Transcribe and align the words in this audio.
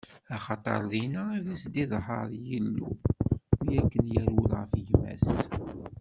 Axaṭer 0.35 0.81
dinna 0.91 1.23
i 1.51 1.53
s-d-iḍher 1.61 2.29
Yillu, 2.47 2.91
mi 3.63 3.73
akken 3.81 4.05
yerwel 4.13 4.47
ɣef 4.59 4.71
gma-s. 4.87 5.27